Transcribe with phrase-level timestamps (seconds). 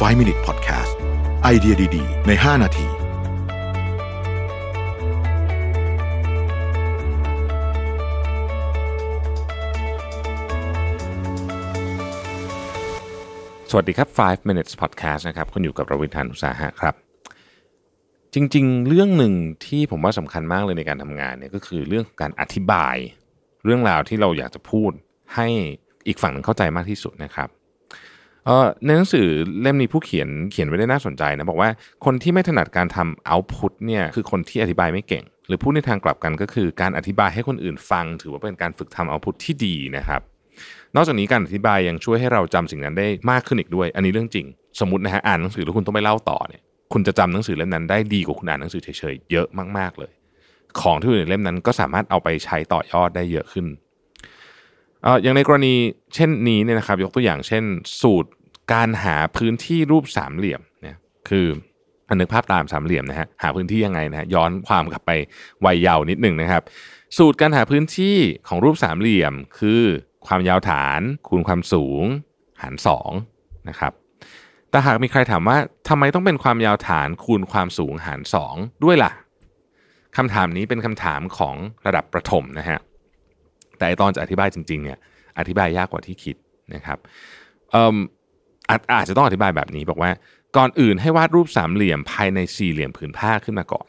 [0.00, 0.92] 5 Minute Podcast
[1.42, 2.86] ไอเดียดี ๆ ใน 5 นาที
[13.70, 16.94] สวัสดีครับ 5 minutes podcast นะครับ คุณอยู่กับรวิทยานุตสาหะครับ
[18.34, 19.34] จริงๆ เรื่องหนึ่ง
[19.66, 22.96] ที่ผมว่าสำคัญมากเลยในการทำงานเนี่ยก็คือเรื่องของการอธิบาย
[23.64, 24.92] เรื่องราวที่เราอยากจะพูด
[25.34, 25.46] ให้
[26.06, 27.48] อีกฝั่งนึงเข้าใจมากที่สุดนะครับ
[28.84, 29.26] ในหนังสือ
[29.60, 31.70] เล่มนี้ผู้เขียนเขียนไว้ได้น่าสนใจนะบอกว่า
[32.04, 40.20] คนที่ไม่ถนัดการทำ output เนี่ยคือคนที่อธิบายไม่เก่ง หรือพูดในทางกลับกันก็คือการอธิบายให้คนอื่นฟัง ถือว่าเป็นการฝึกทำ output ที่ดีนะครับ
[40.96, 44.46] นอกจากนี้การอธิบายยังช่วยให้เราจำสิ่งนั้นได้มากขึ้นอีกด้วย อันนี้เรื่องจริง
[44.80, 49.46] สมมตินะฮะอ่านหนังสือแล้วคุณต้องไปเล่าต่อเนี่ยคุณจะจำหนังสือเล่มนั้นได้ดีกว่าคุณอ่านหนังสือเฉยๆเยอะ
[49.78, 50.12] มากๆเลย
[50.80, 53.66] ของที่อยู่ในเล่มนั้นก็สามารถเอาไปใช้ต่อยอดได้เยอะขึ้น
[55.22, 55.74] อย่างในกรณี
[56.14, 57.64] เช่นนี้เนี่ยนะครับ ยกตัวอย่างเช่น
[58.00, 58.30] สูตร
[58.72, 60.96] การหาพื้นที่รูปสามเหลี่ยมเนี่ย
[61.28, 61.46] คือ
[62.08, 65.10] อันนึกภาพตามสามเหลี่ยมนะฮะหาพื้นที่ยังไงนะฮะย้อนความกลับไป
[65.64, 66.62] วัยเยาว์นิดหนึ่งนะครับ
[67.18, 68.16] สูตรการหาพื้นที่
[68.48, 69.82] ของรูปสามเหลี่ยม คือ
[70.26, 72.04] ความยาวฐาน คูณความสูง
[72.62, 72.74] หาร
[73.20, 73.92] 2นะครับ
[74.70, 75.58] แต่หากมีใครถามว่า
[75.88, 78.20] ทำไมต้องเป็นความยาวฐานคูณความสูงหาร
[78.52, 79.12] 2 ด้วยล่ะ
[80.16, 82.78] คำถามนี้เป็นคำถามของระดับประถมนะฮะ
[83.78, 84.98] แต่ตอนจะอธิบายจริงๆเนี่ย
[85.38, 86.36] อธิบายยากกว่าที่คิด
[86.74, 86.98] นะครับ
[88.68, 90.10] อาจอาจจะต้องอธิบายแบบนี้บอกว่า
[90.56, 93.86] ก่อนอื่นให้วาดรูปสามเหลี่ยมภายในสี่เหลี่ยมผืนผ้าขึ้นมาก่อน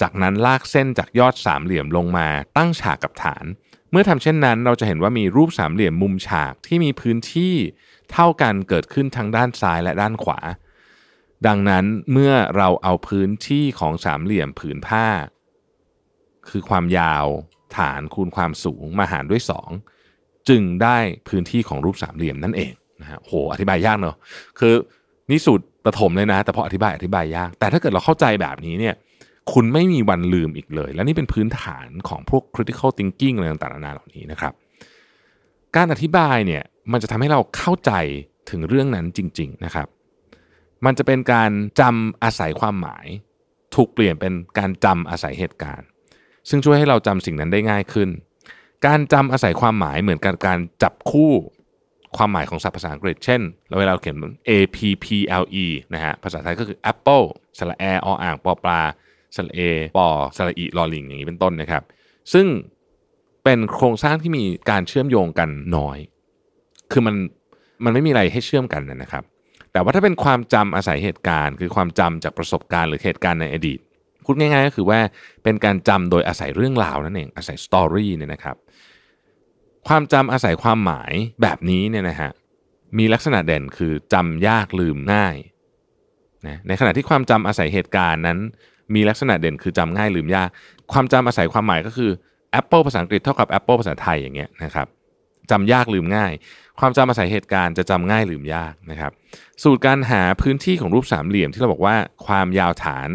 [0.00, 3.44] จากนั้นลากเส้นจากยอดสามเหลี่ยมลงมาตั้งฉากกับฐาน
[3.90, 7.54] เมื่อทำเช่นนั้นเราจะเห็นว่ามีรูปสามเหลี่ยมมุมฉากที่มีพื้นที่
[8.12, 10.40] เท่ากันเกิดขึ้นทั้งด้านซ้ายและด้านขวา
[11.46, 15.06] ดังนั้นเมื่อเราเอาพื้นที่ของสามเหลี่ยมผืนผ้า
[16.48, 17.26] คือความยาว
[17.76, 19.42] ฐานคูณความสูงมาหารด้วย
[19.94, 24.16] 2 จึงได้พื้นที่ของรูปสามเหลี่ยมนั่นเองนะฮะโหอธิบายยากเนอะ
[24.58, 24.74] คือ
[25.30, 28.94] นี่สูตรประถมเลยนะ แต่พออธิบายอธิบายยาก แต่ถ้าเกิดเราเข้าใจแบบนี้เนี่ย
[29.52, 34.52] คุณไม่มีวันลืมอีกเลย และนี่เป็นพื้นฐานของพวก critical thinking อะไรต่างๆนานาเหล่านี้นะครับ
[35.76, 36.62] การอธิบายเนี่ย
[36.92, 37.92] มันจะทำให้เราเข้าใจ
[38.50, 39.88] ถึงเรื่องนั้นจริง ๆนะครับ
[40.84, 41.50] มันจะเป็นการ
[41.80, 43.06] จำอาศัยความหมาย
[43.74, 45.88] ถูกเปลี่ยนเป็นการจำอาศัยเหตุการณ์
[46.48, 48.08] ซึ่งช่วยให้เราจำสิ่งนั้นได้ง่ายขึ้น
[48.86, 51.32] การจำอาศัยความหมายเหมือนกับการจับคู่
[52.16, 54.16] ความหมายของศัพท์ภาษาอังกฤษ เช่น เราเวลาเราเขียน
[54.48, 55.06] A P P
[55.42, 57.24] L E นะฮะภาษาไทยก็คือ Apple
[57.58, 58.80] สระแอออ่างปอปลา
[59.36, 59.60] สระเอ
[59.96, 61.82] ปอสระอีลอลิงอย่างนี้เป็นต้นนะครับ
[62.32, 62.46] ซึ่ง
[63.44, 65.98] เป็นโครงสร้างที่มีการเชื่อมโยงกันน้อย
[66.92, 67.14] คือมัน
[67.84, 69.24] มันไม่มีอะไรให้เชื่อมกันนะครับ
[69.72, 73.78] แต่ว่าถ้าเป็นความจำอาศัยเหตุการณ์ คือความจำจากประสบการณ์หรือเหตุการณ์ในอดีต
[74.30, 75.00] พูดง่ายๆก็คือว่า
[75.44, 78.56] เป็นการจำโดยอาศัยเรื่องราวนั่นเองอาศัยสตอรี่เนี่ยนะครับ
[79.88, 81.12] ความจำอาศัยความหมาย
[81.42, 82.30] แบบนี้เนี่ยนะฮะ
[82.98, 85.36] มีลักษณะเด่นคือจำยากลืมง่าย
[86.46, 88.38] นะในขณะที่ความจำอาศัยเหตุการณ์นั้น
[88.94, 90.48] มีลักษณะเด่นคือจำง่ายลืมยาก
[90.92, 92.10] ความจำอาศัยความหมายก็คือ
[92.60, 94.86] Apple ภาษาอังกฤษเท่ากับ Apple ภาษาไทยอย่างเงี้ยนะครับ
[95.50, 96.32] จำยากลืมง่าย
[96.80, 99.12] ความจำอาศัยเหตุการณ์จะจำง่ายลืมยากนะครับ
[99.62, 101.96] สูตรการหาพื้นที่ของรูปสามเหลี่ยมที่เราบอกว่า
[102.26, 103.08] ความยาวฐาน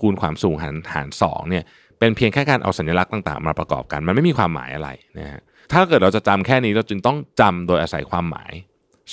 [0.00, 1.64] คูณความสูงหารหารสองเนี่ย
[1.98, 4.88] เป็นเพียงแค่การเอาสัญลักษณ์ต่างๆ มาประกอบกัน มันไม่มีความหมายอะไร
[5.18, 5.40] นะฮะ
[5.72, 8.52] ถ้าเกิดเราจะจำแค่นี้เราจึงต้องจำโดยอาศัยความหมาย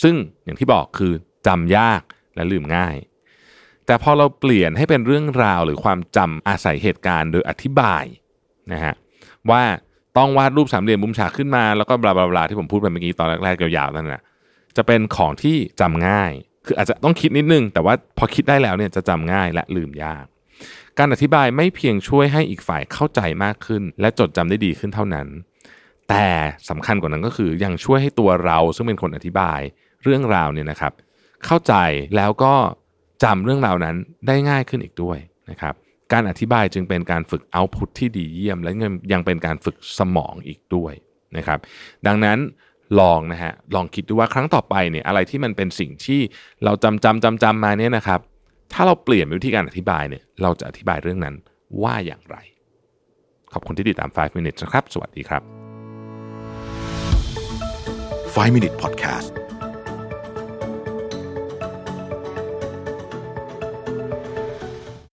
[0.03, 0.15] ซึ่ง
[0.45, 1.13] อย่างที่บอกคือ
[1.47, 2.01] จำยาก
[2.35, 2.95] และลืมง่าย
[3.85, 8.03] แต่พอเราเปลี่ยนให้เป็นเรื่องราวหรือความจำอาศัยเหตุการณ์โดยอธิบาย
[8.73, 8.93] นะฮะ
[9.49, 9.63] ว่า
[10.17, 14.21] ต้องวาดรูปสามเหลี่ยมมุมฉากขึ้นมาแล้วก็บลาบลาบลาที่ผมพูดไปเมื่อกี้ตอนแรกๆยาวๆนั่นนะ
[14.77, 16.31] จะเป็นของที่จำง่าย
[16.65, 20.25] คืออาจจะต้องคิดนิดนึง แต่ว่าพอคิดได้แล้วเนี่ยจะจำง่ายและลืมยาก
[20.99, 25.27] การอธิบายไม่เพียงช่วยให้อีกฝ่ายเข้าใจมากขึ้น และจดจำได้ดีขึ้นเท่านั้น
[26.09, 26.27] แต่
[26.69, 29.59] สำคัญกว่านั้นก็คือยังช่วยให้ตัวเราซึ่งเป็นคนอธิบาย
[30.03, 30.93] เรื่องราวเนี่ยนะครับ
[31.45, 31.73] เข้าใจ
[32.15, 32.53] แล้วก็
[33.23, 33.95] จำเรื่องราวนั้น
[34.27, 35.17] ได้ง่ายขึ้นอีกด้วย
[35.49, 35.73] นะครับ
[36.13, 38.71] การอธิบายจึงเป็นการฝึกเอาพุทที่ดีเยี่ยม และ
[39.13, 40.93] ยังเป็นการฝึกสมองอีกด้วย
[41.37, 41.59] นะครับ
[42.07, 42.37] ดังนั้น
[42.99, 46.19] ลองนะฮะลองคิดดูว่าครั้งต่อไปเนี่ยอะไรที่มันเป็นสิ่งที่
[46.63, 48.19] เราจำจำจำจำมาเนี่ยนะครับ
[48.73, 51.35] ถ้าเราเปลี่ยนวิธีการอธิบายเนี่ยเราจะอธิบายเรื่องนั้น
[51.83, 52.37] ว่าอย่างไร
[53.53, 55.43] ขอบคุณที่ติดตาม 5 minutes นะครับ สวัสดีครับ
[58.35, 59.46] 5 Minute Podcast